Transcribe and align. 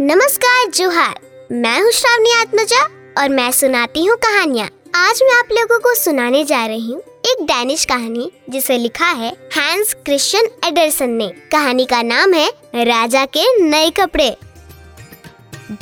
नमस्कार, 0.00 0.70
जोहार। 0.70 1.18
मैं 1.52 1.80
हूँ 1.82 1.90
श्रावणी 1.92 2.30
आत्मजा 2.32 2.82
और 3.22 3.28
मैं 3.28 3.50
सुनाती 3.52 4.04
हूँ 4.04 4.16
कहानियाँ। 4.16 4.66
आज 4.96 5.20
मैं 5.22 5.38
आप 5.38 5.48
लोगों 5.52 5.78
को 5.80 5.94
सुनाने 5.94 6.42
जा 6.44 6.64
रही 6.66 6.92
हूँ 6.92 7.00
एक 7.00 7.42
डैनिश 7.42 7.84
कहानी, 7.84 8.30
जिसे 8.50 8.78
लिखा 8.78 9.06
है 9.06 9.30
हैंस 9.54 9.92
क्रिश्चियन 10.04 10.48
एडरसन 10.64 11.10
ने। 11.10 11.28
कहानी 11.52 11.84
का 11.84 12.00
नाम 12.02 12.34
है 12.34 12.48
राजा 12.84 13.24
के 13.36 13.44
नए 13.60 13.90
कपड़े। 13.90 14.36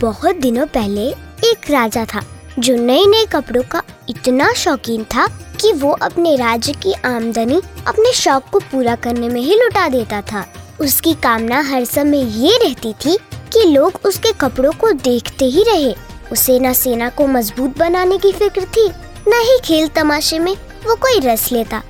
बहुत 0.01 0.37
दिनों 0.37 0.67
पहले 0.69 1.09
एक 1.51 1.71
राजा 1.71 2.05
था, 2.05 2.25
जो 2.59 2.77
नए 2.77 3.07
नए 3.07 3.27
कपड़ों 3.27 3.63
का 3.63 3.83
इतना 4.09 4.53
शौकीन 4.55 5.05
था 5.07 5.27
कि 5.61 5.73
वो 5.73 5.93
अपने 5.93 6.37
राज्य 6.37 6.73
की 6.73 6.93
आमदनी 7.07 7.61
अपने 7.87 8.13
शौक 8.13 8.51
को 8.53 8.59
पूरा 8.61 8.95
करने 8.97 9.29
में 9.29 9.41
ही 9.41 9.61
लुटा 9.61 9.89
देता 9.89 10.23
था। 10.23 10.47
उसकी 10.81 11.13
कामना 11.15 11.61
हर 11.63 11.85
समय 11.85 12.23
ये 12.39 12.59
रहती 12.59 12.93
थी 12.95 13.19
कि 13.53 13.65
लोग 13.65 14.01
उसके 14.07 14.33
कपड़ों 14.33 14.73
को 14.73 14.93
देखते 14.93 15.45
ही 15.47 15.63
रहे। 15.65 15.95
उसे 16.33 16.59
न 16.61 16.73
सेना 16.73 17.09
को 17.11 17.27
मज़बूत 17.27 17.79
बनाने 17.79 18.19
की 18.19 18.33
फ़िक्र 18.33 18.65
थी, 18.67 18.89
न 19.29 19.41
ही 19.41 19.59
खेल 19.65 19.89
तमाशे 19.95 20.39
में 20.39 20.55
वो 20.87 20.95
कोई 20.97 21.21
रस 21.21 21.51
लेता। 21.53 21.83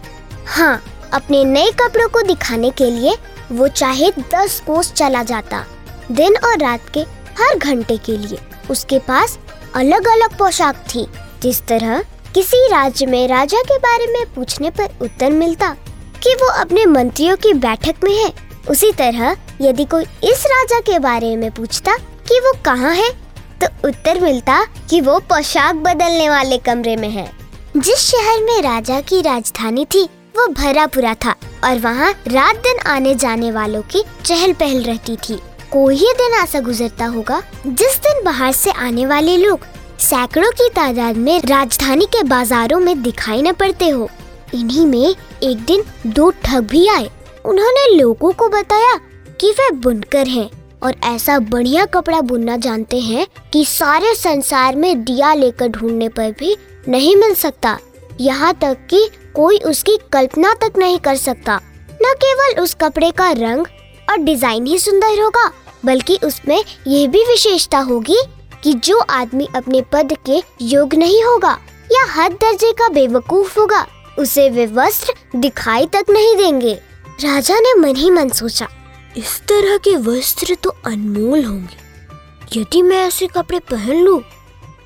हाँ 0.47 0.83
अपने 1.13 1.45
नए 1.45 1.71
कपड़ों 1.81 2.09
को 2.09 2.23
दिखाने 2.23 2.71
के 2.73 2.91
लिए 2.91 3.17
वो 3.51 3.69
चाहे 3.69 4.11
दस 4.35 4.61
कोस 4.67 4.93
चला 4.93 5.23
जाता, 5.23 5.65
दिन 6.11 6.37
और 6.39 6.59
रात 6.59 6.89
के 6.95 7.01
हर 7.39 7.57
घंटे 7.57 7.97
के 7.97 8.17
लिए। 8.19 8.39
उसके 8.71 8.99
पास 9.01 9.39
अलग 9.75 10.07
अलग 10.09 10.37
पोशाक 10.39 10.85
थी, 10.89 11.07
जिस 11.43 11.61
तरह 11.63 12.03
किसी 12.35 12.67
राज्य 12.69 13.07
में 13.07 13.27
राजा 13.29 13.61
के 13.63 13.79
बारे 13.79 14.07
में 14.09 14.35
पूछने 14.35 14.71
पर 14.71 14.89
उत्तर 15.03 15.31
मिलता 15.33 15.69
कि 16.23 16.35
वो 16.35 16.49
अपने 16.53 16.85
मंत्रियों 16.87 17.37
की 17.37 17.53
बैठक 17.57 18.05
में 18.05 18.15
है। 18.15 18.33
उसी 18.71 18.91
तरह 18.93 19.37
यदि 19.61 19.85
कोई 19.85 20.05
इस 20.25 20.45
राजा 20.47 20.79
के 20.81 20.99
बारे 20.99 21.35
में 21.37 21.51
पूछता 21.51 21.97
कि 22.29 22.39
वो 22.41 22.53
कहाँ 22.65 22.95
है 22.95 23.11
तो 23.63 23.89
उत्तर 23.89 24.21
मिलता 24.21 24.63
कि 24.91 25.01
वो 25.01 25.19
पोशाक 25.21 25.75
बदलने 25.77 26.29
वाले 26.31 26.59
कमरे 26.59 26.97
में 26.97 27.09
है। 27.11 27.31
जिस 27.77 27.99
शहर 28.01 28.43
में 28.43 28.61
राजा 28.63 29.01
की 29.01 29.21
राजधानी 29.23 29.85
थी, 29.85 30.03
वो 30.37 30.47
भरा 30.47 30.87
पूरा 30.87 31.15
था 31.15 31.35
और 31.65 31.79
वहाँ 31.79 32.13
रात 32.29 32.57
दिन 32.57 32.79
आने 32.87 33.15
जाने 33.15 33.51
वालों 33.53 33.83
की 33.83 34.03
चहल 34.25 34.53
पहल 34.53 34.83
रहती 34.83 35.17
थी। 35.17 35.39
कोई 35.73 35.97
ही 35.97 36.13
दिन 36.13 36.35
ऐसा 36.35 36.61
गुजरता 36.61 37.07
होगा, 37.07 37.43
जिस 37.67 37.99
दिन 37.99 38.25
बाहर 38.25 38.53
से 38.53 38.71
आने 38.71 39.07
वाले 39.07 39.37
लोग 39.37 39.67
सैकड़ों 39.99 40.51
की 40.51 40.69
तादाद 40.69 41.17
में 41.17 41.41
राजधानी 41.41 42.07
के 42.07 42.23
बाजारों 42.23 42.81
में 42.81 43.03
दिखाई 43.03 43.43
न 43.43 43.53
पड़ते 43.53 43.89
हो। 43.89 44.09
इन्हीं 44.55 44.87
में 44.87 45.15
एक 45.43 45.65
दिन 45.65 45.83
दो 46.07 46.31
ठग 46.45 46.61
भी 46.61 46.87
आए। 46.89 47.11
उन्होंने 47.45 47.97
लोगों 47.97 48.33
को 48.33 48.49
बताया 48.49 48.99
कि 49.41 49.51
वे 49.51 49.71
बुनकर 49.75 50.27
हैं 50.27 50.49
और 50.83 50.95
ऐसा 51.05 51.39
बढ़िया 51.39 51.85
कपड़ा 51.85 52.21
बुनना 52.21 52.57
जानते 52.57 52.99
हैं 53.01 53.27
कि 53.53 53.65
सारे 53.65 54.15
संसार 54.15 54.77
में 54.77 55.05
दिया 55.05 55.33
लेकर 55.35 55.69
ढूँढने 55.69 56.09
पर 56.09 56.31
भी 56.31 56.57
नहीं 56.89 57.15
मिल 57.17 57.35
सकता। 57.35 57.77
यहाँ 58.21 58.53
तक 58.55 58.87
कि 58.91 59.09
कोई 59.35 59.59
उसकी 59.59 59.97
कल्पना 60.13 60.53
तक 60.55 60.79
नहीं 60.79 60.99
कर 60.99 61.17
सकता। 61.17 61.57
न 62.03 62.13
केवल 62.17 62.61
उस 62.63 62.75
कपड़े 62.75 63.11
का 63.11 63.31
रंग 63.31 63.67
और 64.11 64.17
डिज़ाइन 64.17 64.67
ही 64.67 64.79
सुंदर 64.79 65.21
होगा, 65.23 65.51
बल्कि 65.85 66.19
उसमें 66.25 66.63
यह 66.87 67.07
भी 67.09 67.25
विशेषता 67.25 67.79
होगी 67.81 68.21
कि 68.63 68.75
जो 68.75 68.99
आदमी 69.01 69.49
अपने 69.57 69.81
पद 69.93 70.13
के 70.27 70.43
योग 70.63 70.95
नहीं 70.95 71.23
होगा 71.25 71.57
या 71.93 72.05
हद 72.15 72.33
दर्जे 72.33 72.73
का 72.73 72.89
बेवकूफ़ 72.89 73.59
होगा, 73.59 73.87
उसे 74.19 74.49
वे 74.51 74.67
वस्त्र 74.67 75.39
दिखाई 75.39 75.87
तक 75.87 76.11
नहीं 76.11 76.37
देंगे। 76.37 76.75
राजा 77.25 77.59
ने 77.61 77.75
मन 77.75 77.97
ही 77.97 78.11
मन 78.11 78.29
सोचा। 78.29 78.69
इस 79.17 79.41
तरह 79.41 79.77
के 79.77 79.97
वस्त्र 79.97 80.55
तो 80.55 80.71
अनमोल 80.87 81.45
होंगे। 81.45 82.61
यदि 82.61 82.83
मैं 82.83 82.97
ऐसे 82.97 83.27
कपड़े 83.27 83.59
पहन 83.59 83.97
लूँ, 83.97 84.23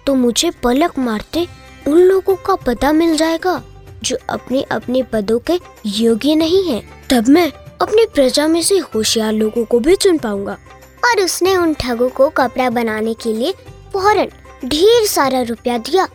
तो 0.06 0.14
मुझे 0.14 0.50
पलक 0.50 0.98
मारते 0.98 1.46
उन 1.88 1.98
लोगों 1.98 2.36
का 2.36 2.54
पता 2.54 2.92
मिल 2.92 3.16
जाएगा 3.16 3.62
जो 4.02 4.16
अपने 4.30 4.62
अपने 4.62 5.02
पदों 5.02 5.38
के 5.38 5.60
योग्य 5.86 6.34
नहीं 6.34 6.64
हैं। 6.64 7.08
तब 7.10 7.28
मैं 7.28 7.52
अपनी 7.82 8.06
प्रजा 8.06 8.46
में 8.48 8.62
से 8.62 8.78
होशियार 8.78 9.32
लोगों 9.32 9.64
को 9.64 9.78
भी 9.78 9.96
चुन 9.96 10.18
पाऊँगा। 10.18 10.58
और 11.04 11.20
उसने 11.20 11.56
उन 11.56 11.74
ठगों 11.74 12.08
को 12.08 12.28
कपड़ा 12.28 12.70
बनाने 12.70 13.14
के 13.14 13.32
लिए 13.32 13.52
फ़ौरन 13.92 14.30
ढेर 14.64 15.06
सारा 15.06 15.42
रुपया 15.42 15.78
दिया। 15.78 16.08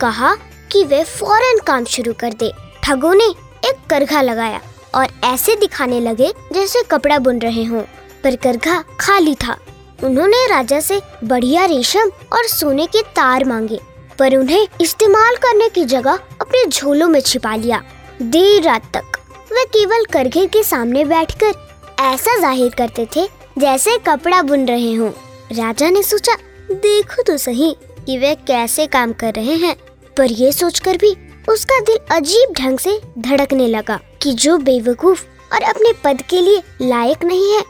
कहा 0.00 0.34
कि 0.72 0.84
वे 0.84 1.04
फ़ौरन 1.04 1.60
काम 1.66 1.84
शुरू 1.84 2.12
कर 2.12 2.32
दे। 2.32 2.52
ठगों 2.82 3.14
ने 3.14 3.24
एक 3.68 3.86
करघा 3.90 4.22
लगाया। 4.22 4.60
और 4.94 5.08
ऐसे 5.24 5.56
दिखाने 5.56 6.00
लगे 6.00 6.32
जैसे 6.52 6.82
कपड़ा 6.82 7.18
बुन 7.18 7.38
रहे 7.38 7.64
हों। 7.64 7.82
पर 8.24 8.36
करघा 8.36 8.82
खाली 9.00 9.34
था। 9.34 9.56
उन्होंने 10.04 10.46
राजा 10.48 10.80
से 10.80 11.00
बढ़िया 11.24 11.64
रेशम 11.66 12.10
और 12.32 12.46
सोने 12.48 12.86
के 12.86 13.02
तार 13.16 13.44
मांगे, 13.44 13.78
पर 14.18 14.36
उन्हें 14.36 14.66
इस्तेमाल 14.80 15.36
करने 15.36 15.68
की 15.68 15.84
जगह 15.86 16.18
अपने 16.40 16.64
झोलों 16.66 17.08
में 17.08 17.20
छिपा 17.20 17.54
लिया। 17.56 17.82
देर 18.22 18.62
रात 18.62 18.90
तक 18.94 19.18
वे 19.52 19.64
केवल 19.68 20.04
करघे 20.12 20.46
के 20.46 20.62
सामने 20.62 21.04
बैठकर 21.04 21.54
ऐसा 22.02 22.38
ज़ाहिर 22.40 22.74
करते 22.74 23.06
थे 23.16 23.26
जैसे 23.58 23.96
कपड़ा 23.98 24.42
बुन 24.42 24.66
रहे 24.66 24.92
हों। 24.94 25.10
राजा 25.52 25.88
ने 25.90 26.02
सोचा, 26.02 26.36
देखो 26.72 27.22
तो 27.22 27.36
सही 27.38 27.74
कि 28.06 28.16
वे 28.18 28.34
कैसे 28.46 28.86
काम 28.86 29.12
कर 29.12 29.34
रहे 29.34 29.56
हैं। 29.56 29.74
पर 30.16 30.32
ये 30.32 30.52
सोचकर 30.52 30.96
भी 30.96 31.14
उसका 31.48 31.78
दिल 31.80 31.98
अजीब 32.10 32.52
ढंग 32.58 32.78
से 32.78 33.00
धड़कने 33.18 33.66
लगा। 33.68 33.98
कि 34.22 34.32
जो 34.32 34.58
बेवकूफ़ 34.58 35.24
और 35.52 35.62
अपने 35.62 35.92
पद 36.04 36.22
के 36.22 36.40
लिए 36.40 36.62
लायक 36.82 37.24
नहीं 37.24 37.52
है, 37.52 37.60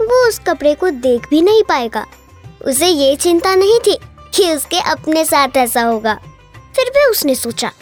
वो 0.00 0.28
उस 0.28 0.38
कपड़े 0.38 0.74
को 0.74 0.90
देख 0.90 1.28
भी 1.30 1.42
नहीं 1.42 1.62
पाएगा। 1.62 2.06
उसे 2.66 2.86
ये 2.86 3.16
चिंता 3.16 3.54
नहीं 3.54 3.78
थी 3.78 3.98
कि 4.34 4.52
उसके 4.52 4.80
अपने 4.80 5.24
साथ 5.24 5.56
ऐसा 5.56 5.82
होगा। 5.82 6.14
फिर 6.76 6.90
भी 6.90 7.10
उसने 7.10 7.34
सोचा 7.34 7.72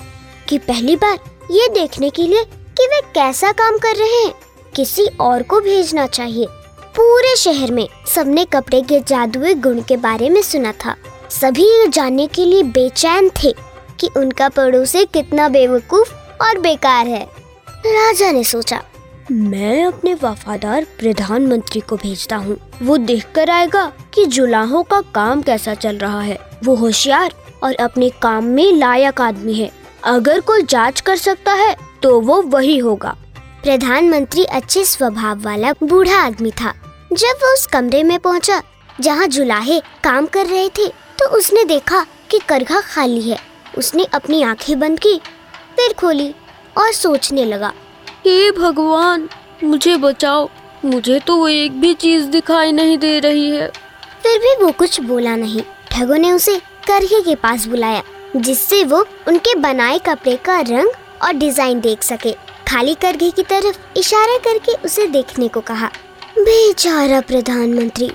कि 0.48 0.58
पहली 0.58 0.96
बार 0.96 1.18
ये 1.50 1.68
देखने 1.68 2.10
के 2.10 2.22
लिए 2.22 2.44
कि 2.44 2.86
वे 2.86 3.00
कैसा 3.00 3.52
काम 3.52 3.78
कर 3.78 3.96
रहे 3.96 4.24
हैं, 4.24 4.34
किसी 4.76 5.06
और 5.20 5.42
को 5.42 5.60
भेजना 5.60 6.06
चाहिए। 6.06 6.46
पूरे 6.96 7.36
शहर 7.36 7.72
में 7.72 7.88
सबने 8.14 8.44
कपड़े 8.44 8.80
के 8.82 9.00
जादुई 9.00 9.54
गुण 9.54 9.80
के 9.82 9.96
बारे 9.96 10.28
में 10.28 10.42
सुना 10.42 10.72
था। 10.72 10.96
सभी 11.30 11.64
ये 11.64 11.88
जानने 11.88 12.26
के 12.26 12.44
लिए 12.44 12.62
बेचैन 12.62 13.30
थे 13.42 13.54
कि 14.00 14.10
उनका 14.16 14.48
पड़ोसी 14.48 15.04
कितना 15.04 15.48
बेवकूफ़ 15.48 16.14
और 16.44 16.58
बेकार 16.58 17.06
है। 17.06 17.33
राजा 17.86 18.30
ने 18.32 18.42
सोचा 18.44 18.80
मैं 19.32 19.84
अपने 19.84 20.12
वफादार 20.14 20.84
प्रधानमंत्री 20.98 21.80
को 21.80 21.96
भेजता 21.96 22.36
हूँ। 22.36 22.56
वो 22.82 22.96
देख 22.96 23.26
कर 23.34 23.50
आएगा 23.50 23.84
कि 24.14 24.24
जुलाहों 24.26 24.82
का 24.82 25.00
काम 25.14 25.42
कैसा 25.42 25.74
चल 25.74 25.96
रहा 25.96 26.20
है। 26.20 26.38
वो 26.64 26.74
होशियार 26.74 27.34
और 27.62 27.74
अपने 27.74 28.08
काम 28.22 28.44
में 28.44 28.72
लायक 28.72 29.20
आदमी 29.20 29.54
है। 29.54 29.70
अगर 30.04 30.40
कोई 30.40 30.62
जाँच 30.62 31.00
कर 31.00 31.16
सकता 31.16 31.52
है 31.52 31.74
तो 32.02 32.20
वो 32.20 32.40
वही 32.42 32.76
होगा। 32.78 33.16
प्रधानमंत्री 33.62 34.44
अच्छे 34.44 34.84
स्वभाव 34.84 35.42
वाला 35.42 35.72
बूढ़ा 35.82 36.16
आदमी 36.16 36.50
था। 36.52 36.72
जब 37.12 37.40
वो 37.42 37.52
उस 37.54 37.66
कमरे 37.66 38.02
में 38.02 38.18
पहुँचा, 38.18 38.62
जहाँ 39.00 39.26
जुलाहे 39.26 39.80
काम 40.04 40.26
कर 40.26 40.46
रहे 40.46 40.68
थे 40.68 40.88
तो 41.18 41.28
उसने 41.28 41.64
देखा 41.64 42.04
कि 42.30 42.38
करघा 42.48 42.80
खाली 42.84 43.20
है। 43.22 43.38
उसने 43.78 44.04
अपनी 44.04 44.42
आँखें 44.42 44.78
बंद 44.80 44.98
की 44.98 45.16
फिर 45.76 45.92
खोली। 45.92 46.34
और 46.76 46.92
सोचने 46.92 47.44
लगा। 47.44 47.72
हे 48.26 48.50
भगवान 48.52 49.28
मुझे 49.64 49.96
बचाओ। 49.96 50.48
मुझे 50.84 51.18
तो 51.18 51.36
वो 51.36 51.48
एक 51.48 51.80
भी 51.80 51.92
चीज़ 51.94 52.26
दिखाई 52.26 52.72
नहीं 52.72 52.96
दे 52.98 53.18
रही 53.20 53.50
है। 53.50 53.68
फिर 54.22 54.38
भी 54.38 54.54
वो 54.62 54.70
कुछ 54.72 55.00
बोला 55.00 55.36
नहीं। 55.36 55.62
ठगों 55.90 56.18
ने 56.18 56.32
उसे 56.32 56.58
करघे 56.86 57.20
के 57.20 57.34
पास 57.34 57.66
बुलाया 57.66 58.02
जिससे 58.36 58.82
वो 58.84 59.04
उनके 59.28 59.54
बनाए 59.54 59.98
कपड़े 59.98 60.36
का 60.36 60.58
रंग 60.60 60.90
और 61.22 61.32
डिज़ाइन 61.32 61.80
देख 61.80 62.02
सके। 62.02 62.32
खाली 62.68 62.94
करघे 62.94 63.30
की 63.30 63.42
तरफ़ 63.42 63.98
इशारा 63.98 64.36
करके 64.44 64.72
उसे 64.84 65.06
देखने 65.06 65.48
को 65.48 65.60
कहा 65.60 65.90
बेचारा 66.38 67.20
प्रधानमंत्री 67.20 68.10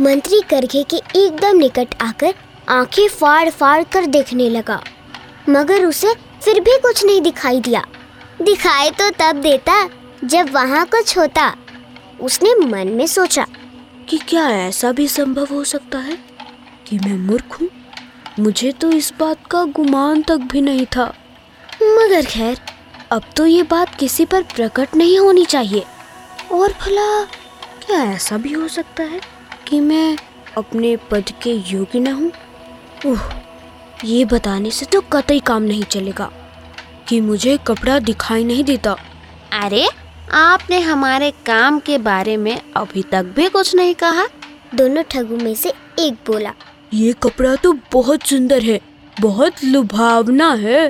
मंत्री 0.00 0.40
करघे 0.40 0.82
के 0.82 0.96
एकदम 0.96 1.56
निकट 1.56 1.94
आकर 2.02 2.34
आँखें 2.68 3.08
फाड़ 3.10 3.50
फाड़ 3.50 3.82
कर 3.92 4.06
देखने 4.06 4.48
लगा 4.50 4.80
मगर 5.48 5.84
उसे 5.86 6.14
फिर 6.44 6.60
भी 6.60 6.76
कुछ 6.78 7.04
नहीं 7.04 7.20
दिखाई 7.20 7.60
दिया। 7.60 7.84
दिखाई 8.42 8.90
तो 8.90 9.10
तब 9.10 9.36
देता 9.36 9.90
जब 10.24 10.50
वहाँ 10.50 10.86
कुछ 10.86 11.18
होता। 11.18 11.56
उसने 12.20 12.54
मन 12.54 12.88
में 12.88 13.06
सोचा, 13.06 13.46
कि 14.08 14.18
क्या 14.18 14.48
ऐसा 14.50 14.92
भी 14.92 15.08
संभव 15.08 15.46
हो 15.50 15.64
सकता 15.64 15.98
है 15.98 16.18
कि 16.86 16.98
मैं 16.98 17.18
मूर्ख 17.18 17.60
हूँ? 17.60 17.68
मुझे 18.40 18.72
तो 18.72 18.90
इस 18.92 19.12
बात 19.20 19.46
का 19.46 19.64
गुमान 19.64 20.22
तक 20.22 20.36
भी 20.36 20.60
नहीं 20.60 20.86
था। 20.86 21.14
मगर 21.82 22.24
खैर, 22.24 22.60
अब 23.12 23.22
तो 23.36 23.46
ये 23.46 23.62
बात 23.62 23.94
किसी 23.94 24.24
पर 24.24 24.42
प्रकट 24.42 24.94
नहीं 24.94 25.18
होनी 25.18 25.44
चाहिए। 25.44 25.84
और 26.52 26.72
भला, 26.72 27.24
क्या 27.86 28.02
ऐसा 28.04 28.36
भी 28.36 28.52
हो 28.52 28.68
सकता 28.68 29.02
है 29.02 29.20
कि 29.68 29.80
मैं 29.80 30.18
अपने 30.56 30.96
पद 30.96 31.32
के 31.42 31.52
योग्य 31.52 32.00
न 32.00 32.06
हूँ? 32.06 32.32
ओह, 33.06 33.20
ये 34.04 34.24
बताने 34.24 34.70
से 34.70 34.86
तो 34.86 35.00
कतई 35.00 35.40
काम 35.40 35.62
नहीं 35.62 35.84
चलेगा। 35.84 36.30
कि 37.08 37.20
मुझे 37.20 37.56
कपड़ा 37.66 37.98
दिखाई 38.00 38.44
नहीं 38.44 38.64
देता। 38.64 38.96
अरे 39.54 39.86
आपने 40.32 40.78
हमारे 40.80 41.30
काम 41.46 41.78
के 41.78 41.98
बारे 42.00 42.36
में 42.36 42.56
अभी 42.76 43.02
तक 43.02 43.32
भी 43.36 43.48
कुछ 43.48 43.74
नहीं 43.74 43.94
कहा। 43.94 44.26
दोनों 44.74 45.02
ठगों 45.02 45.36
में 45.36 45.54
से 45.54 45.72
एक 46.00 46.14
बोला। 46.26 46.52
ये 46.94 47.12
कपड़ा 47.22 47.54
तो 47.56 47.72
बहुत 47.92 48.22
सुंदर 48.22 48.62
है 48.62 48.80
बहुत 49.20 49.64
लुभावना 49.64 50.52
है। 50.52 50.88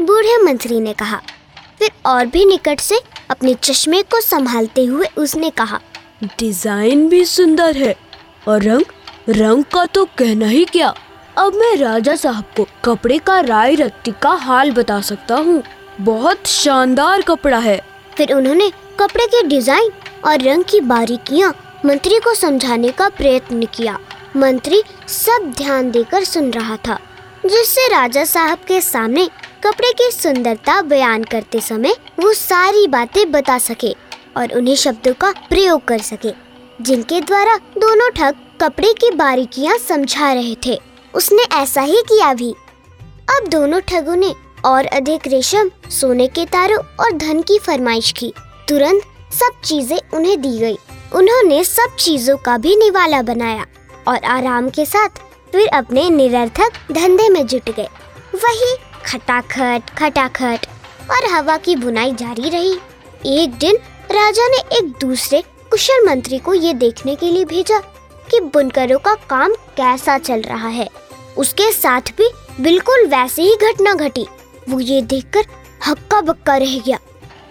बूढ़े 0.00 0.36
मंत्री 0.42 0.80
ने 0.80 0.92
कहा। 0.92 1.20
फिर 1.78 1.90
और 2.06 2.26
भी 2.26 2.44
निकट 2.44 2.80
से 2.80 3.00
अपने 3.30 3.54
चश्मे 3.54 4.02
को 4.02 4.20
संभालते 4.20 4.84
हुए 4.84 5.06
उसने 5.18 5.50
कहा। 5.50 5.80
डिज़ाइन 6.38 7.08
भी 7.08 7.24
सुंदर 7.24 7.76
है 7.76 7.94
और 8.48 8.62
रंग 8.62 8.84
रंग 9.28 9.64
का 9.64 9.84
तो 9.84 10.04
कहना 10.18 10.46
ही 10.46 10.64
क्या। 10.64 10.94
अब 11.38 11.54
मैं 11.54 11.74
राजा 11.76 12.14
साहब 12.16 12.44
को 12.56 12.66
कपड़े 12.84 13.18
का 13.18 13.38
राय 13.40 13.74
रत्ती 13.74 14.12
का 14.22 14.30
हाल 14.36 14.70
बता 14.72 15.00
सकता 15.00 15.34
हूँ। 15.36 15.62
बहुत 16.00 16.46
शानदार 16.46 17.22
कपड़ा 17.22 17.58
है। 17.58 17.80
फिर 18.16 18.32
उन्होंने 18.34 18.68
कपड़े 19.00 19.26
के 19.26 19.42
डिज़ाइन 19.42 19.90
और 20.24 20.40
रंग 20.42 20.64
की 20.64 20.80
बारीकियाँ 20.82 21.52
मंत्री 21.84 22.18
को 22.18 22.32
समझाने 22.34 22.90
का 22.92 23.08
प्रयत्न 23.10 23.66
किया। 23.74 23.98
मंत्री 24.36 24.82
सब 25.08 25.52
ध्यान 25.58 25.90
देकर 25.90 26.24
सुन 26.24 26.50
रहा 26.50 26.76
था, 26.78 26.98
जिससे 27.44 27.86
राजा 27.88 28.24
साहब 28.24 28.64
के 28.68 28.80
सामने 28.80 29.28
कपड़े 29.64 29.92
की 29.92 30.10
सुंदरता 30.12 30.80
बयान 30.84 31.24
करते 31.26 31.60
समय 31.60 31.94
वो 32.20 32.32
सारी 32.32 32.86
बातें 32.88 33.30
बता 33.32 33.58
सके 33.60 33.92
और 34.36 34.56
उन्हें 34.56 34.76
शब्दों 34.76 35.14
का 35.14 35.32
प्रयोग 35.48 35.84
कर 35.84 35.98
सके, 36.00 36.34
जिनके 36.80 37.20
द्वारा 37.20 37.56
दोनों 37.78 38.10
ठग 38.10 38.44
कपड़े 38.60 38.92
की 38.92 39.10
बारीकियाँ 39.16 39.78
समझा 39.78 40.32
रहे 40.32 40.54
थे। 40.66 40.78
उसने 41.18 41.42
ऐसा 41.54 41.80
ही 41.80 42.02
किया 42.02 42.32
भी। 42.34 42.50
अब 43.28 43.46
दोनों 43.48 43.80
ठगों 43.80 44.16
ने 44.16 44.34
और 44.64 44.86
अधिक 44.86 45.26
रेशम, 45.26 45.70
सोने 45.90 46.26
के 46.26 46.44
तारों 46.46 46.78
और 47.00 47.12
धन 47.12 47.40
की 47.42 47.58
फरमाइश 47.58 48.10
की। 48.12 48.32
तुरंत 48.68 49.02
सब 49.32 49.60
चीज़ें 49.64 49.98
उन्हें 50.14 50.40
दी 50.42 50.58
गई। 50.58 50.78
उन्होंने 51.14 51.62
सब 51.64 51.96
चीज़ों 51.96 52.36
का 52.36 52.56
भी 52.58 52.76
निवाला 52.76 53.22
बनाया 53.22 53.66
और 54.08 54.24
आराम 54.26 54.68
के 54.70 54.84
साथ 54.84 55.18
फिर 55.52 55.68
अपने 55.68 56.08
निरर्थक 56.10 56.92
धंधे 56.92 57.28
में 57.28 57.46
जुट 57.46 57.70
गए। 57.70 57.88
वही 58.34 58.74
खटाखट 59.06 59.90
खटाखट 59.98 60.66
और 61.10 61.30
हवा 61.32 61.56
की 61.56 61.76
बुनाई 61.76 62.12
जारी 62.14 62.48
रही। 62.50 62.72
एक 63.38 63.58
दिन 63.58 63.76
राजा 64.12 64.48
ने 64.48 64.58
एक 64.78 64.92
दूसरे 65.00 65.42
कुशल 65.70 66.06
मंत्री 66.06 66.38
को 66.38 66.54
ये 66.54 66.72
देखने 66.76 67.14
के 67.16 67.26
लिए 67.26 67.44
भेजा 67.46 67.78
कि 68.30 68.40
बुनकरों 68.44 68.98
का 68.98 69.14
काम 69.30 69.52
कैसा 69.76 70.18
चल 70.18 70.40
रहा 70.42 70.68
है। 70.68 70.88
उसके 71.38 71.70
साथ 71.72 72.10
भी 72.18 72.28
बिल्कुल 72.60 73.06
वैसे 73.06 73.42
ही 73.42 73.56
घटना 73.62 73.94
घटी। 73.94 74.26
वो 74.68 74.80
ये 74.80 75.00
देखकर 75.02 75.44
हक्का 75.86 76.20
बक्का 76.20 76.56
रह 76.56 76.78
गया 76.78 76.98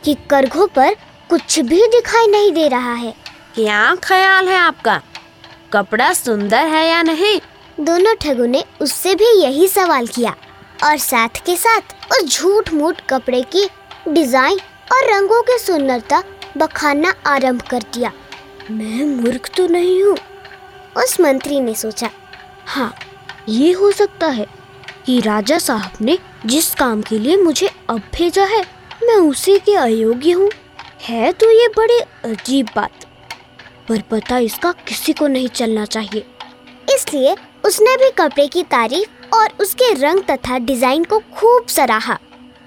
कि 0.03 0.15
करघों 0.29 0.67
पर 0.67 0.95
कुछ 1.29 1.59
भी 1.59 1.85
दिखाई 1.87 2.27
नहीं 2.27 2.51
दे 2.51 2.67
रहा 2.67 2.93
है। 2.93 3.13
क्या 3.55 3.95
ख्याल 4.03 4.47
है 4.47 4.57
आपका? 4.57 5.01
कपड़ा 5.73 6.11
सुंदर 6.13 6.67
है 6.67 6.87
या 6.87 7.01
नहीं? 7.03 7.39
दोनों 7.79 8.13
ठगों 8.21 8.47
ने 8.47 8.63
उससे 8.81 9.15
भी 9.15 9.31
यही 9.41 9.67
सवाल 9.67 10.07
किया 10.07 10.35
और 10.83 10.97
साथ 10.97 11.45
के 11.45 11.55
साथ 11.55 11.95
उस 12.11 12.37
झूठ 12.37 12.73
मूठ 12.73 13.01
कपड़े 13.09 13.41
की 13.55 13.67
डिज़ाइन 14.09 14.59
और 14.93 15.11
रंगों 15.13 15.41
की 15.41 15.57
सुंदरता 15.57 16.23
बखाना 16.57 17.13
आरंभ 17.27 17.61
कर 17.61 17.83
दिया। 17.93 18.11
मैं 18.71 19.05
मूर्ख 19.05 19.49
तो 19.57 19.67
नहीं 19.67 20.01
हूँ। 20.03 20.17
उस 20.97 21.19
मंत्री 21.21 21.59
ने 21.59 21.73
सोचा 21.75 22.09
हाँ 22.65 22.93
ये 23.47 23.71
हो 23.71 23.91
सकता 23.91 24.27
है 24.27 24.45
कि 25.05 25.19
राजा 25.21 25.57
साहब 25.57 25.91
ने 26.01 26.17
जिस 26.45 26.73
काम 26.75 27.01
के 27.01 27.19
लिए 27.19 27.35
मुझे 27.37 27.69
अब 27.89 27.99
भेजा 28.15 28.43
है, 28.45 28.61
मैं 29.03 29.15
उसी 29.19 29.57
के 29.59 29.75
अयोग्य 29.75 30.31
हूँ। 30.31 30.49
है 31.01 31.31
तो 31.33 31.49
ये 31.51 31.67
बड़ी 31.67 31.99
अजीब 32.25 32.69
बात, 32.75 33.05
पर 33.89 34.01
पता 34.01 34.37
इसका 34.39 34.71
किसी 34.87 35.13
को 35.13 35.27
नहीं 35.27 35.47
चलना 35.49 35.85
चाहिए। 35.85 36.25
इसलिए 36.87 37.35
उसने 37.65 37.95
भी 37.97 38.09
कपड़े 38.17 38.47
की 38.47 38.63
तारीफ़ 38.65 39.35
और 39.35 39.53
उसके 39.61 39.93
रंग 39.93 40.23
तथा 40.23 40.57
डिज़ाइन 40.59 41.03
को 41.03 41.19
खूब 41.35 41.67
सराहा। 41.67 42.17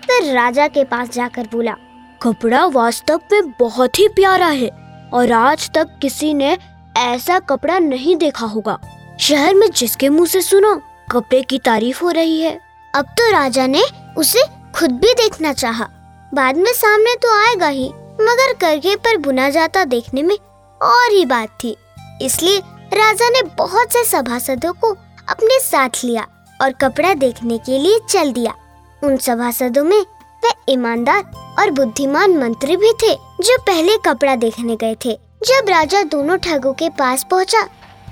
फिर 0.02 0.32
राजा 0.34 0.68
के 0.68 0.84
पास 0.84 1.10
जाकर 1.10 1.48
बोला, 1.52 1.76
कपड़ा 2.22 2.64
वास्तव 2.68 3.20
में 3.32 3.50
बहुत 3.60 3.98
ही 3.98 4.08
प्यारा 4.10 4.48
है 4.48 4.70
और 5.12 5.32
आज 5.32 5.70
तक 5.74 5.98
किसी 6.02 6.32
ने 6.34 6.56
ऐसा 6.98 7.38
कपड़ा 7.40 7.78
नहीं 7.80 8.16
देखा 8.16 8.46
होगा। 8.46 8.78
शहर 9.20 9.54
में 9.54 9.70
जिसके 9.70 10.08
मुँह 10.08 10.26
से 10.26 10.40
सुनो 10.42 10.74
कपड़े 11.12 11.40
की 11.42 11.58
तारीफ़ 11.58 12.02
हो 12.02 12.10
रही 12.10 12.40
है। 12.40 12.52
अब 12.94 13.06
तो 13.18 13.30
राजा 13.30 13.66
ने 13.66 13.82
उसे 14.18 14.42
खुद 14.74 14.92
भी 14.92 15.12
देखना 15.14 15.52
चाहा। 15.52 15.88
बाद 16.34 16.56
में 16.56 16.72
सामने 16.72 17.14
तो 17.14 17.34
आएगा 17.38 17.66
ही 17.68 17.88
मगर 18.20 18.52
करके 18.60 18.94
पर 18.96 19.16
बुना 19.16 19.48
जाता 19.50 19.84
देखने 19.84 20.22
में 20.22 20.34
और 20.80 21.12
ही 21.12 21.24
बात 21.26 21.58
थी। 21.64 21.76
इसलिए 22.22 22.58
राजा 22.94 23.28
ने 23.28 23.42
बहुत 23.58 23.92
से 23.92 24.04
सभासदों 24.04 24.72
को 24.72 24.92
अपने 25.28 25.58
साथ 25.60 26.04
लिया 26.04 26.26
और 26.62 26.72
कपड़ा 26.72 27.12
देखने 27.14 27.58
के 27.58 27.78
लिए 27.78 27.98
चल 28.08 28.32
दिया। 28.32 28.54
उन 29.02 29.16
सभासदों 29.16 29.84
में 29.84 29.98
वह 30.42 30.52
ईमानदार 30.68 31.54
और 31.58 31.70
बुद्धिमान 31.70 32.36
मंत्री 32.38 32.76
भी 32.76 32.92
थे 33.02 33.14
जो 33.40 33.58
पहले 33.58 33.96
कपड़ा 34.06 34.36
देखने 34.36 34.76
गए 34.76 34.96
थे। 35.04 35.18
जब 35.42 35.68
राजा 35.68 36.02
दोनों 36.02 36.36
ठगों 36.38 36.72
के 36.72 36.88
पास 36.88 37.26
पहुँचा, 37.30 37.66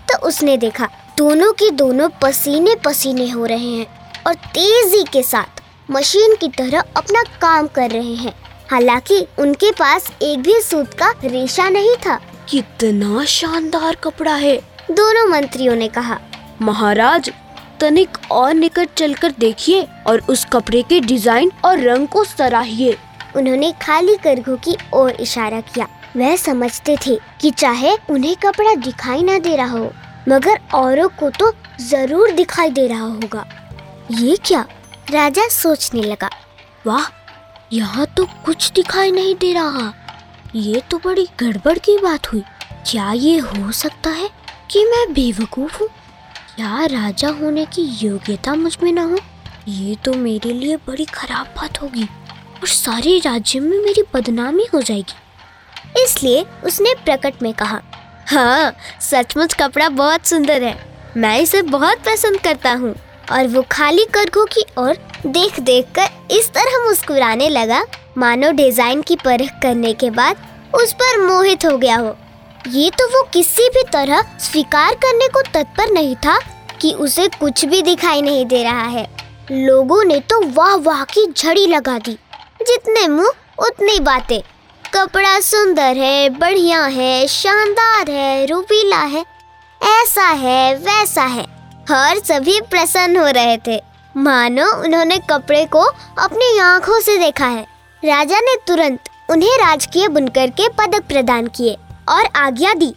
तो 0.09 0.19
उसने 0.29 0.57
देखा 0.57 0.89
दोनों 1.19 1.53
की 1.53 1.71
दोनों 1.71 2.09
पसीने 2.23 2.75
पसीने 2.85 3.29
हो 3.29 3.45
रहे 3.47 3.71
हैं 3.71 3.87
और 4.27 4.35
तेज़ी 4.35 5.03
के 5.13 5.23
साथ 5.23 5.63
मशीन 5.91 6.35
की 6.35 6.49
तरह 6.49 6.85
अपना 6.97 7.23
काम 7.41 7.67
कर 7.67 7.91
रहे 7.91 8.15
हैं। 8.15 8.33
हालाँकि 8.71 9.27
उनके 9.39 9.71
पास 9.73 10.11
एक 10.23 10.43
भी 10.43 10.61
सूत 10.61 10.95
का 10.95 11.11
रेशा 11.25 11.69
नहीं 11.69 11.95
था। 11.97 12.17
कितना 12.51 13.25
शानदार 13.25 13.95
कपड़ा 13.95 14.35
है। 14.35 14.57
दोनों 14.91 15.27
मंत्रियों 15.31 15.75
ने 15.77 15.89
कहा 15.89 16.19
महाराज 16.63 17.31
तनिक 17.81 18.19
और 18.31 18.55
निकट 18.55 18.95
चलकर 18.97 19.35
देखिए 19.39 19.87
और 20.07 20.23
उस 20.29 20.45
कपड़े 20.53 20.83
के 20.83 21.01
डिज़ाइन 21.01 21.53
और 21.65 21.81
रंग 21.81 22.09
को 22.09 22.25
सराहिए। 22.25 22.97
उन्होंने 23.37 23.73
खाली 23.83 24.17
करघों 24.17 24.57
की 24.57 24.77
ओर 24.95 25.11
इशारा 25.11 25.61
किया। 25.61 25.87
वह 26.17 26.37
समझते 26.37 26.97
थे 27.07 27.19
कि 27.41 27.51
चाहे 27.51 27.97
उन्हें 28.11 28.35
कपड़ा 28.37 28.75
दिखाई 28.75 29.23
न 29.23 29.39
दे 29.41 29.55
रहा 29.57 29.79
हो, 29.79 29.93
मगर 30.29 30.61
औरों 30.75 31.09
को 31.19 31.31
तो 31.31 31.53
ज़रूर 31.81 32.31
दिखाई 32.31 32.71
दे 32.71 32.87
रहा 32.87 33.01
होगा। 33.01 33.45
ये 34.11 34.37
क्या? 34.47 34.65
राजा 35.11 35.47
सोचने 35.49 36.03
लगा। 36.03 36.31
वाह, 36.87 37.07
यहाँ 37.73 38.07
तो 38.17 38.25
कुछ 38.45 38.71
दिखाई 38.73 39.11
नहीं 39.11 39.35
दे 39.35 39.53
रहा। 39.53 39.93
ये 40.55 40.83
तो 40.91 40.99
बड़ी 40.99 41.27
गड़बड़ 41.41 41.79
की 41.79 41.97
बात 41.99 42.33
हुई। 42.33 42.43
क्या 42.87 43.13
ये 43.13 43.39
हो 43.39 43.71
सकता 43.73 44.11
है 44.11 44.29
कि 44.71 44.85
मैं 44.85 45.13
बेवकूफ़ 45.13 45.79
हूँ? 45.81 45.89
क्या 46.57 46.85
राजा 46.87 47.29
होने 47.31 47.65
की 47.67 47.83
योग्यता 48.03 48.55
मुझमें 48.55 48.93
न 48.93 48.99
हो? 49.11 49.19
ये 49.69 49.95
तो 49.95 50.15
मेरे 50.15 50.53
लिए 50.53 50.77
बड़ी 50.87 51.05
खराब 51.05 51.47
बात 51.57 51.81
होगी, 51.83 52.05
और 52.05 52.69
सारे 52.69 53.19
राज्य 53.19 53.61
में 53.61 53.79
मेरी 53.79 54.03
बदनामी 54.15 54.67
हो 54.75 54.83
जाएगी। 54.83 55.15
इसलिए 55.97 56.45
उसने 56.64 56.95
प्रकट 57.04 57.42
में 57.42 57.52
कहा 57.54 57.80
हाँ 58.28 58.73
सचमुच 59.00 59.54
कपड़ा 59.54 59.88
बहुत 59.90 60.26
सुंदर 60.26 60.62
है। 60.62 60.76
मैं 61.16 61.38
इसे 61.40 61.62
बहुत 61.64 61.99
पसंद 62.07 62.40
करता 62.40 62.73
हूँ। 62.73 62.95
और 63.33 63.47
वो 63.47 63.62
खाली 63.71 64.04
करघों 64.04 64.45
की 64.47 64.64
ओर 64.78 64.97
देख 65.26 65.59
देख 65.61 65.87
कर 65.95 66.35
इस 66.35 66.49
तरह 66.50 66.85
मुस्कुराने 66.85 67.49
लगा, 67.49 67.83
मानो 68.18 68.50
डिज़ाइन 68.52 69.02
की 69.02 69.16
परख 69.16 69.61
करने 69.62 69.92
के 69.95 70.11
बाद 70.11 70.37
उस 70.75 70.92
पर 70.92 71.21
मोहित 71.23 71.64
हो 71.64 71.76
गया 71.78 71.97
हो। 71.97 72.16
ये 72.68 72.90
तो 72.90 73.07
वो 73.09 73.23
किसी 73.33 73.68
भी 73.68 73.83
तरह 73.92 74.23
स्वीकार 74.40 74.95
करने 74.95 75.28
को 75.28 75.42
तत्पर 75.45 75.92
नहीं 75.92 76.14
था 76.16 76.38
कि 76.80 76.92
उसे 76.95 77.28
कुछ 77.30 77.64
भी 77.64 77.83
दिखाई 77.83 78.23
नहीं 78.23 78.45
दे 78.47 78.62
रहा 78.62 78.87
है। 78.87 79.07
लोगों 79.52 80.02
ने 80.04 80.18
तो 80.23 80.40
वाह 80.52 80.75
वाह 80.76 81.04
की 81.04 81.26
झड़ी 81.33 81.66
लगा 81.66 81.99
दी। 81.99 82.18
जितने 82.62 83.07
मुँह, 83.09 83.33
उतनी 83.59 83.99
बातें। 84.00 84.40
कपड़ा 84.95 85.38
सुंदर 85.40 85.97
है, 85.97 86.28
बढ़िया 86.30 86.83
है, 86.85 87.26
शानदार 87.26 88.11
है 88.11 88.47
रूपीला 88.47 89.00
है, 89.04 89.25
ऐसा 89.80 90.23
है, 90.23 90.75
वैसा 90.76 91.23
है। 91.23 91.42
हर 91.90 92.18
सभी 92.18 92.61
प्रसन्न 92.61 93.16
हो 93.16 93.26
रहे 93.26 93.57
थे। 93.66 93.80
मानो 94.16 94.66
उन्होंने 94.85 95.18
कपड़े 95.30 95.64
को 95.66 95.80
अपनी 96.18 96.59
आँखों 96.59 97.00
से 97.00 97.18
देखा 97.18 97.47
है। 97.47 97.66
राजा 98.02 98.40
ने 98.40 98.57
तुरंत 98.66 99.09
उन्हें 99.30 99.57
राजकीय 99.59 100.09
बुनकर 100.09 100.50
के 100.50 100.68
पदक 100.68 101.04
प्रदान 101.09 101.47
किए 101.47 101.76
और 102.09 102.28
आज्ञा 102.37 102.75
दी 102.75 102.95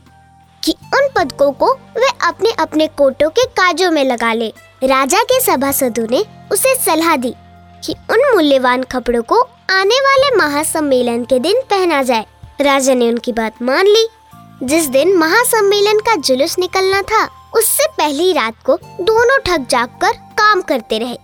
कि 0.63 0.75
उन 0.93 1.09
पदकों 1.15 1.51
को 1.51 1.73
वे 1.97 2.09
अपने 2.23 2.51
अपने 2.59 2.87
कोटों 2.87 3.29
के 3.29 3.45
काजों 3.45 3.91
में 3.91 4.03
लगा 4.03 4.33
ले। 4.33 4.53
राजा 4.83 5.23
के 5.23 5.39
सभासदों 5.41 6.07
ने 6.11 6.25
उसे 6.51 6.75
सलाह 6.75 7.15
दी 7.15 7.33
कि 7.83 7.95
उन 8.09 8.31
मूल्यवान 8.33 8.83
कपड़ों 8.83 9.23
को 9.23 9.47
आने 9.71 9.95
वाले 9.95 10.35
महासम्मेलन 10.37 11.23
के 11.23 11.39
दिन 11.39 11.61
पहना 11.69 12.03
जाए। 12.03 12.25
राजा 12.61 12.93
ने 12.93 13.09
उनकी 13.09 13.31
बात 13.31 13.61
मान 13.61 13.87
ली। 13.87 14.07
जिस 14.63 14.87
दिन 14.87 15.15
महासम्मेलन 15.17 15.99
का 15.99 16.15
जुलूस 16.15 16.59
निकलना 16.59 17.01
था, 17.01 17.29
उससे 17.55 17.87
पहली 17.87 18.33
रात 18.33 18.55
को 18.65 18.77
दोनों 19.01 19.37
ठग 19.39 19.67
जाग 19.67 19.87
कर 19.87 20.11
काम 20.11 20.61
करते 20.61 20.97
रहे 20.97 21.15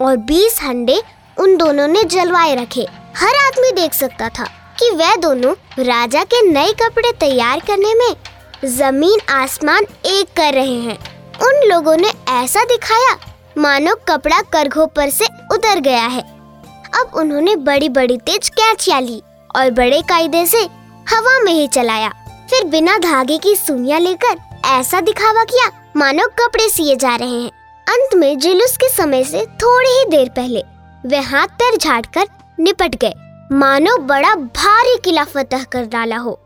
और 0.00 0.16
बीस 0.16 0.58
हंडे 0.62 1.02
उन 1.40 1.56
दोनों 1.56 1.88
ने 1.88 2.04
जलवाए 2.04 2.54
रखे। 2.54 2.86
हर 3.16 3.34
आदमी 3.46 3.72
देख 3.72 3.94
सकता 3.94 4.28
था 4.28 4.44
कि 4.78 4.90
वह 4.90 5.16
दोनों 5.16 5.54
राजा 5.78 6.24
के 6.24 6.42
नए 6.42 6.72
कपड़े 6.72 7.12
तैयार 7.12 7.60
करने 7.60 7.94
में 7.94 8.16
ज़मीन 8.64 9.20
आसमान 9.30 9.86
एक 10.06 10.26
कर 10.36 10.54
रहे 10.54 10.78
हैं। 10.80 10.98
उन 11.40 11.68
लोगों 11.68 11.96
ने 11.96 12.12
ऐसा 12.28 12.64
दिखाया, 12.64 13.16
मानो 13.58 13.94
कपड़ा 14.08 14.40
करघों 14.40 14.86
पर 14.86 15.10
से 15.10 15.26
उतर 15.52 15.80
गया 15.80 16.06
है। 16.06 16.43
अब 16.94 17.10
उन्होंने 17.14 17.56
बड़ी 17.56 17.88
बड़ी 17.88 18.16
तेज 18.18 18.48
कैचिया 18.48 18.98
ली 19.00 19.22
और 19.56 19.70
बड़े 19.70 20.02
कायदे 20.02 20.46
से 20.46 20.60
हवा 21.10 21.40
में 21.40 21.52
ही 21.52 21.68
चलाया। 21.68 22.12
फिर 22.50 22.64
बिना 22.64 22.98
धागे 22.98 23.38
की 23.38 23.56
सुइयाँ 23.56 24.00
लेकर 24.00 24.38
ऐसा 24.64 25.00
दिखावा 25.00 25.44
किया 25.44 25.70
मानो 25.96 26.26
कपड़े 26.26 26.68
सिए 26.68 26.96
जा 26.96 27.16
रहे 27.16 27.42
हैं। 27.42 27.50
अंत 27.88 28.14
में 28.14 28.38
जुलूस 28.38 28.76
के 28.76 28.88
समय 28.88 29.24
से 29.24 29.46
थोड़ी 29.46 29.90
ही 29.90 30.04
देर 30.04 30.28
पहले 30.28 30.62
वे 31.06 31.18
हाथ 31.18 31.46
पैर 31.46 31.76
झाड़ 31.76 32.06
कर 32.14 32.28
निपट 32.60 32.94
गए। 32.94 33.12
मानो 33.52 33.96
बड़ा 33.96 34.34
भारी 34.34 34.96
किला 35.04 35.24
फतह 35.24 35.62
कर 35.62 35.84
डाला 35.84 36.16
हो। 36.16 36.40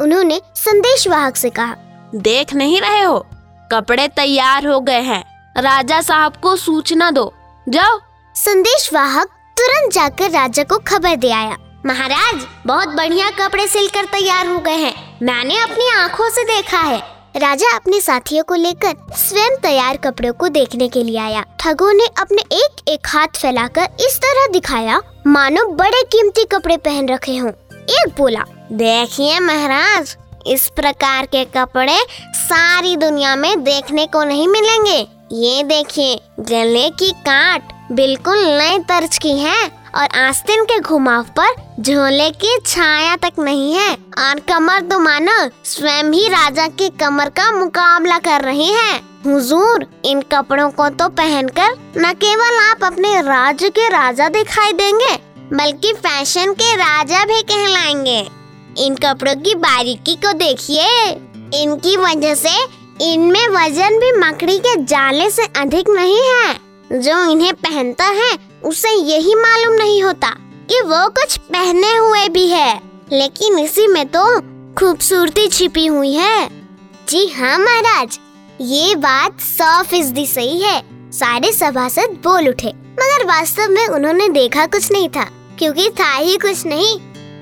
उन्होंने 0.00 0.40
संदेश 0.54 1.08
वाहक 1.08 1.36
से 1.36 1.50
कहा 1.50 1.76
देख 2.14 2.54
नहीं 2.54 2.80
रहे 2.80 3.02
हो? 3.02 3.26
कपड़े 3.72 4.08
तैयार 4.08 4.66
हो 4.66 4.80
गए 4.80 5.00
हैं। 5.00 5.24
राजा 5.56 6.00
साहब 6.00 6.36
को 6.36 6.56
सूचना 6.56 7.10
दो। 7.10 7.32
जाओ। 7.68 7.98
संदेश 8.34 8.90
वाहक 8.94 9.28
तुरंत 9.60 9.92
जाकर 9.92 10.30
राजा 10.30 10.62
को 10.62 10.76
खबर 10.78 11.16
दे 11.16 11.30
आया। 11.30 11.56
महाराज, 11.86 12.46
बहुत 12.66 12.88
बढ़िया 12.88 13.30
कपड़े 13.30 13.66
सिलकर 13.66 14.04
तैयार 14.04 14.46
हो 14.46 14.58
गए 14.58 14.76
हैं। 14.76 15.18
मैंने 15.22 15.58
अपनी 15.62 15.88
आँखों 15.90 16.28
से 16.30 16.44
देखा 16.44 16.78
है। 16.78 16.98
राजा 17.36 17.74
अपने 17.76 18.00
साथियों 18.00 18.44
को 18.44 18.54
लेकर 18.54 18.94
स्वयं 19.16 19.56
तैयार 19.56 19.96
कपड़ों 19.96 20.32
को 20.32 20.48
देखने 20.48 20.88
के 20.88 21.02
लिए 21.02 21.18
आया। 21.18 21.44
ठगों 21.60 21.92
ने 21.92 22.06
अपने 22.18 22.42
एक 22.52 22.88
एक 22.88 23.06
हाथ 23.06 23.26
फैलाकर 23.36 23.88
इस 24.00 24.16
तरह 24.18 24.46
दिखाया, 24.52 25.00
मानो 25.26 25.64
बड़े 25.72 26.02
कीमती 26.02 26.44
कपड़े 26.44 26.76
पहन 26.76 27.08
रखे 27.08 27.36
हों। 27.36 27.50
एक 27.50 28.14
बोला, 28.18 28.44
देखिए 28.72 29.38
महाराज, 29.40 30.16
इस 30.46 30.68
प्रकार 30.76 31.26
के 31.26 31.44
कपड़े 31.44 31.98
सारी 32.34 32.96
दुनिया 32.96 33.36
में 33.36 33.64
देखने 33.64 34.06
को 34.06 34.24
नहीं 34.24 34.48
मिलेंगे। 34.48 34.98
ये 35.32 35.62
देखिए, 35.62 36.20
गले 36.40 36.88
की 36.90 37.10
काट 37.10 37.62
बिल्कुल 37.92 38.38
नए 38.48 38.78
तर्ज 38.78 39.16
की 39.18 39.32
है 39.38 39.66
और 39.94 40.18
आस्तीन 40.18 40.64
के 40.64 40.78
घुमाव 40.78 41.26
पर 41.38 41.54
झोले 41.80 42.28
की 42.30 42.58
छाया 42.66 43.16
तक 43.16 43.38
नहीं 43.38 43.72
है। 43.74 43.92
और 44.18 44.40
कमर 44.48 44.80
तो 44.82 44.98
मानो 44.98 45.32
स्वयं 45.64 46.12
ही 46.12 46.28
राजा 46.28 46.66
की 46.68 46.88
कमर 47.00 47.28
का 47.28 47.50
मुकाबला 47.52 48.18
कर 48.18 48.40
रही 48.40 48.68
है। 48.68 49.00
हुजूर, 49.26 49.86
इन 50.04 50.20
कपड़ों 50.32 50.70
को 50.70 50.88
तो 50.90 51.08
पहनकर 51.08 51.74
न 51.96 52.12
केवल 52.14 52.58
आप 52.60 52.84
अपने 52.84 53.20
राज्य 53.22 53.68
के 53.68 53.88
राजा 53.88 54.28
दिखाई 54.28 54.72
देंगे, 54.72 55.12
बल्कि 55.52 55.92
फ़ैशन 55.96 56.52
के 56.52 56.74
राजा 56.76 57.24
भी 57.24 57.42
कहलाएँगे। 57.42 58.20
इन 58.78 58.94
कपड़ों 58.94 59.34
की 59.34 59.54
बारीकी 59.54 60.14
को 60.16 60.32
देखिए। 60.38 60.88
इनकी 61.62 61.96
वजह 61.96 62.34
से 62.36 62.56
इनमें 63.12 63.46
वज़न 63.48 63.98
भी 63.98 64.12
मकड़ी 64.18 64.58
के 64.58 64.82
जाले 64.84 65.30
से 65.30 65.46
अधिक 65.56 65.88
नहीं 65.88 66.18
है। 66.18 66.69
जो 66.92 67.30
इन्हें 67.30 67.52
पहनता 67.54 68.04
है, 68.04 68.30
उसे 68.64 68.90
यही 68.90 69.34
मालूम 69.34 69.74
नहीं 69.74 70.02
होता 70.02 70.30
कि 70.70 70.80
वो 70.82 71.08
कुछ 71.08 71.36
पहने 71.52 71.94
हुए 71.96 72.28
भी 72.28 72.46
है। 72.48 72.80
लेकिन 73.12 73.58
इसी 73.58 73.86
में 73.86 74.06
तो 74.06 74.24
खूबसूरती 74.74 75.46
छिपी 75.48 75.86
हुई 75.86 76.12
है। 76.14 76.48
जी 77.08 77.26
हाँ 77.28 77.58
महाराज, 77.58 78.18
ये 78.60 78.94
बात 78.96 79.40
सौ 79.40 79.82
फ़ीसदी 79.82 80.26
सही 80.26 80.60
है। 80.60 80.82
सारे 81.12 81.52
सभासद 81.52 82.18
बोल 82.24 82.48
उठे। 82.48 82.68
मगर 82.68 83.24
वास्तव 83.26 83.70
में 83.70 83.86
उन्होंने 83.86 84.28
देखा 84.28 84.66
कुछ 84.66 84.90
नहीं 84.92 85.08
था, 85.08 85.24
क्योंकि 85.58 85.88
था 85.90 86.12
ही 86.14 86.36
कुछ 86.36 86.66
नहीं। 86.66 86.98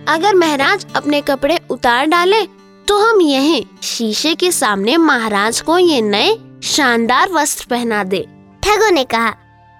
अगर 0.09 0.35
महाराज 0.35 0.87
अपने 0.97 1.21
कपड़े 1.21 1.61
उतार 1.71 2.07
डाले 2.07 2.47
तो 2.88 2.99
हम 3.00 3.21
यही 3.21 3.67
शीशे 3.83 4.35
के 4.35 4.50
सामने 4.52 4.97
महाराज 4.97 5.61
को 5.61 5.78
ये 5.78 6.00
नए 6.02 6.37
शानदार 6.64 7.33
वस्त्र 7.33 7.67
पहना 7.71 8.02
दे। 8.05 8.26
ठगो 8.69 8.91
ने 8.91 9.05
कहा, 9.05 9.29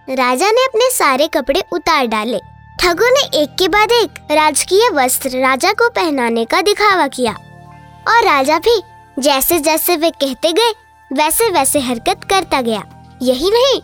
राजा 0.09 0.50
ने 0.50 0.64
अपने 0.64 0.88
सारे 0.90 1.26
कपड़े 1.26 1.62
उतार 1.73 2.07
डाले। 2.07 2.38
ठगो 2.80 3.09
ने 3.09 3.42
एक 3.42 3.49
के 3.59 3.68
बाद 3.68 3.92
एक 3.92 4.14
राजकीय 4.30 4.88
वस्त्र 4.90 5.30
राजा 5.30 5.73
को 5.73 5.88
पहनाने 5.88 6.45
का 6.45 6.61
दिखावा 6.61 7.09
किया। 7.09 7.33
और 8.09 8.25
राजा 8.25 8.59
भी 8.59 8.80
जैसे 9.18 9.59
जैसे 9.61 9.97
वे 9.97 10.11
कहते 10.11 10.52
गए 10.52 10.73
वैसे 11.12 11.50
वैसे 11.50 11.80
हरकत 11.80 12.25
करता 12.25 12.61
गया। 12.61 12.83
यही 13.23 13.50
नहीं, 13.50 13.80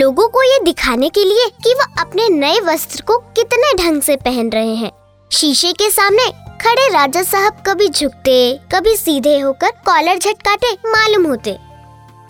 लोगों 0.00 0.28
को 0.28 0.42
ये 0.42 0.58
दिखाने 0.64 1.08
के 1.08 1.24
लिए 1.24 1.48
कि 1.64 1.74
वह 1.74 2.00
अपने 2.00 2.28
नए 2.28 2.60
वस्त्र 2.60 3.02
को 3.02 3.18
कितने 3.18 3.74
ढंग 3.74 4.02
से 4.02 4.16
पहन 4.16 4.50
रहे 4.50 4.74
हैं। 4.74 4.90
शीशे 5.32 5.72
के 5.72 5.90
सामने 5.90 6.30
खड़े 6.60 6.88
राजा 6.88 7.22
साहब 7.22 7.62
कभी 7.66 7.88
झुकते, 7.88 8.60
कभी 8.74 8.96
सीधे 8.96 9.38
होकर 9.38 9.70
कॉलर 9.86 10.18
झटकाते 10.18 10.72
मालूम 10.86 11.26
होते। 11.26 11.58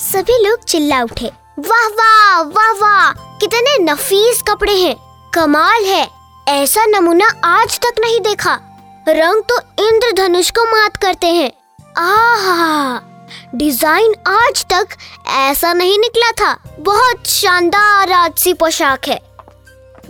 सभी 0.01 0.49
लोग 0.49 0.65
चिल्ला 0.65 1.03
उठे। 1.03 1.46
वाह 1.59 1.87
वाह 1.89 2.41
वाह 2.43 2.73
वाह। 2.73 3.13
कितने 3.39 3.79
नफीस 3.79 4.43
कपड़े 4.43 4.73
हैं। 4.73 4.97
कमाल 5.35 5.85
है। 5.85 6.09
ऐसा 6.49 6.85
नमूना 6.87 7.27
आज 7.45 7.79
तक 7.79 8.01
नहीं 8.01 8.21
देखा। 8.21 8.55
रंग 9.09 9.43
तो 9.43 9.59
इंद्रधनुष 9.89 10.51
को 10.51 10.65
मात 10.65 10.97
करते 10.97 11.27
हैं। 11.27 11.51
आहा! 11.99 13.01
डिज़ाइन 13.55 14.15
आज 14.27 14.65
तक 14.65 14.89
ऐसा 15.29 15.73
नहीं 15.73 15.99
निकला 15.99 16.31
था। 16.33 16.53
बहुत 16.81 17.27
शानदार 17.27 18.09
राजसी 18.09 18.55
पोशाक 18.55 19.09
है। 19.09 19.21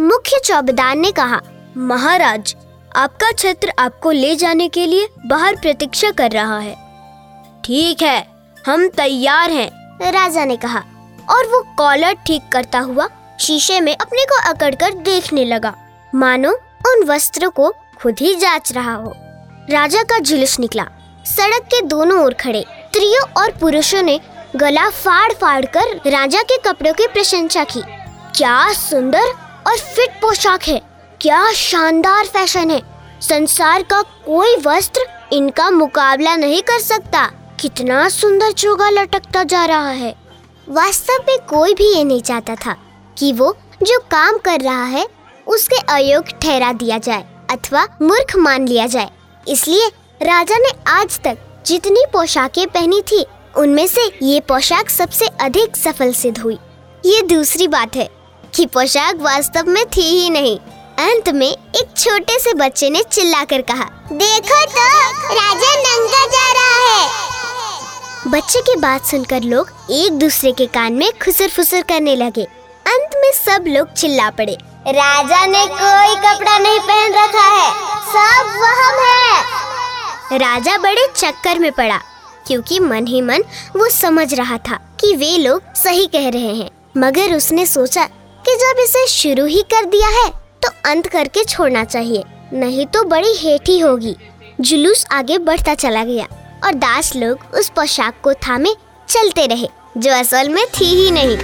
मुख्य 0.00 0.40
चौबेदार 0.44 0.96
ने 0.96 1.10
कहा, 1.10 1.40
महाराज, 1.76 2.54
आपका 2.96 3.32
छत्र 3.32 3.72
आपको 3.78 4.10
ले 4.10 4.34
जाने 4.36 4.68
के 4.68 4.86
लिए 4.86 5.08
बाहर 5.26 5.56
प्रतीक्षा 5.56 6.10
कर 6.10 6.30
रहा 6.30 6.58
है। 6.58 6.74
ठीक 7.64 8.02
है, 8.02 8.26
हम 8.66 8.88
तैयार 8.88 9.50
हैं। 9.50 9.70
राजा 10.12 10.44
ने 10.44 10.56
कहा 10.56 10.82
और 11.30 11.46
वो 11.46 11.60
कॉलर 11.78 12.12
ठीक 12.26 12.48
करता 12.52 12.78
हुआ 12.78 13.08
शीशे 13.40 13.80
में 13.80 13.96
अपने 13.96 14.24
को 14.24 14.40
अकड़कर 14.50 14.94
देखने 14.94 15.44
लगा। 15.44 15.74
मानो 16.14 16.52
उन 16.86 17.04
वस्त्र 17.04 17.48
को 17.48 17.74
खुद 18.02 18.16
ही 18.20 18.34
जाँच 18.34 18.72
रहा 18.72 18.94
हो। 18.94 19.12
राजा 19.70 20.02
का 20.02 20.18
जुलूस 20.18 20.58
निकला। 20.60 20.86
सड़क 21.26 21.62
के 21.62 21.80
दोनों 21.82 22.24
ओर 22.24 22.34
खड़े। 22.34 22.60
स्त्रियों 22.60 23.42
और 23.42 23.50
पुरुषों 23.50 24.02
ने 24.02 24.20
गला 24.56 24.88
फाड़ 24.88 25.32
फाड़ 25.32 25.64
कर 25.66 26.10
राजा 26.10 26.42
के 26.42 26.58
कपड़ों 26.58 26.92
की 26.92 27.06
प्रशंसा 27.06 27.64
की। 27.64 27.82
क्या 28.36 28.72
सुंदर 28.72 29.32
और 29.66 29.78
फिट 29.78 30.20
पोशाक 30.20 30.62
है। 30.62 30.80
क्या 31.20 31.52
शानदार 31.52 32.24
फ़ैशन 32.24 32.70
है। 32.70 32.80
संसार 33.20 33.82
का 33.82 34.02
कोई 34.02 34.56
वस्त्र 34.56 35.00
इनका 35.32 35.70
मुकाबला 35.70 36.36
नहीं 36.36 36.62
कर 36.62 36.78
सकता। 36.78 37.26
कितना 37.60 38.08
सुंदर 38.08 38.52
चोगा 38.52 38.90
लटकता 38.90 39.42
जा 39.42 39.64
रहा 39.64 39.90
है। 39.90 40.14
वास्तव 40.68 41.24
में 41.28 41.36
कोई 41.48 41.74
भी 41.74 41.84
ये 41.86 42.02
नहीं 42.04 42.20
चाहता 42.20 42.54
था 42.56 42.74
कि 43.16 43.32
वो 43.32 43.54
जो 43.82 43.98
काम 44.10 44.38
कर 44.38 44.60
रहा 44.60 44.84
है, 44.84 45.06
उसके 45.46 45.76
अयोग्य 45.88 46.34
ठहरा 46.42 46.72
दिया 46.72 46.98
जाए 46.98 47.24
अथवा 47.50 47.86
मूर्ख 48.02 48.36
मान 48.36 48.66
लिया 48.68 48.86
जाए। 48.86 49.10
इसलिए 49.46 49.88
राजा 50.22 50.58
ने 50.58 50.70
आज 50.88 51.18
तक 51.18 51.38
जितनी 51.66 52.04
पोशाकें 52.12 52.66
पहनी 52.68 53.00
थी, 53.02 53.24
उनमें 53.56 53.86
से 53.86 54.10
ये 54.22 54.40
पोशाक 54.40 54.90
सबसे 54.90 55.26
अधिक 55.40 55.76
सफल 55.76 56.12
सिद्ध 56.12 56.38
हुई। 56.38 56.58
ये 57.06 57.22
दूसरी 57.26 57.68
बात 57.68 57.96
है 57.96 58.08
कि 58.54 58.66
पोशाक 58.66 59.20
वास्तव 59.20 59.68
में 59.68 59.84
थी 59.86 60.08
ही 60.10 60.30
नहीं। 60.30 60.58
अंत 61.00 61.28
में 61.28 61.50
एक 61.50 61.96
छोटे 61.96 62.38
से 62.38 62.54
बच्चे 62.54 62.90
ने 62.90 63.02
चिल्लाकर 63.02 63.62
कहा, 63.62 63.88
देखो 64.12 64.64
तो 64.66 64.88
राजा 65.34 65.74
नंगा 65.76 66.26
जा 66.26 66.52
रहा 66.52 66.92
है। 66.92 67.25
बच्चे 68.26 68.60
की 68.60 68.74
बात 68.76 69.04
सुनकर 69.06 69.42
लोग 69.42 69.68
एक 69.92 70.12
दूसरे 70.12 70.50
के 70.52 70.64
कान 70.66 70.92
में 70.92 71.10
खुसर 71.24 71.48
फुसर 71.48 71.82
करने 71.82 72.14
लगे। 72.16 72.42
अंत 72.86 73.10
में 73.14 73.30
सब 73.32 73.64
लोग 73.66 73.92
चिल्ला 73.92 74.28
पड़े। 74.30 74.56
राजा 74.88 75.44
ने 75.46 75.64
कोई 75.66 76.14
कपड़ा 76.16 76.56
नहीं 76.58 76.78
पहन 76.80 77.12
रखा 77.14 77.44
है। 77.48 77.68
सब 78.06 78.48
वहम 78.62 78.98
है। 79.02 80.38
राजा 80.38 80.76
बड़े 80.78 81.06
चक्कर 81.14 81.58
में 81.58 81.70
पड़ा, 81.72 81.98
क्योंकि 82.46 82.78
मन 82.80 83.06
ही 83.06 83.20
मन 83.20 83.44
वो 83.76 83.88
समझ 83.88 84.32
रहा 84.34 84.56
था 84.60 84.78
कि 85.00 85.14
वे 85.16 85.36
लोग 85.38 85.74
सही 85.74 86.06
कह 86.06 86.28
रहे 86.28 86.54
हैं। 86.54 86.70
मगर 86.96 87.34
उसने 87.34 87.66
सोचा 87.66 88.04
कि 88.44 88.56
जब 88.56 88.80
इसे 88.80 89.06
शुरू 89.08 89.44
ही 89.46 89.62
कर 89.74 89.84
दिया 89.84 90.08
है 90.08 90.28
तो 90.62 90.70
अंत 90.84 91.06
करके 91.06 91.44
छोड़ना 91.44 91.84
चाहिए, 91.84 92.24
नहीं 92.52 92.86
तो 92.86 93.04
बड़ी 93.04 93.36
हेठी 93.36 93.78
होगी। 93.78 94.16
जुलूस 94.60 95.06
आगे 95.12 95.38
बढ़ता 95.40 95.74
चला 95.76 96.04
गया। 96.04 96.26
और 96.64 96.74
दास 96.74 97.14
लोग 97.16 97.54
उस 97.54 97.68
पोशाक 97.68 98.20
को 98.24 98.32
थामे 98.46 98.74
चलते 99.08 99.46
रहे, 99.46 99.68
जो 99.96 100.12
असल 100.12 100.48
में 100.48 100.64
थी 100.70 100.84
ही 100.86 101.10
नहीं। 101.10 101.36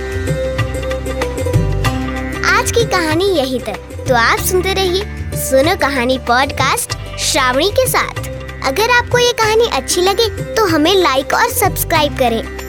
आज 2.53 2.73
की 2.73 2.85
कहानी 2.87 3.25
यही 3.29 3.59
तक 3.59 4.05
तो 4.09 4.15
आप 4.15 4.39
सुनते 4.41 4.73
रहिए 4.75 5.37
सुनो 5.41 5.77
कहानी 5.81 6.19
पॉडकास्ट 6.29 6.97
श्रावणी 7.21 7.71
के 7.71 7.87
साथ। 7.89 8.19
अगर 8.67 8.91
आपको 8.91 9.19
ये 9.19 9.33
कहानी 9.33 9.69
अच्छी 9.73 10.01
लगे 10.01 10.29
तो 10.55 10.67
हमें 10.67 10.95
लाइक 10.95 11.35
और 11.35 11.49
सब्सक्राइब 11.51 12.19
करें। 12.19 12.62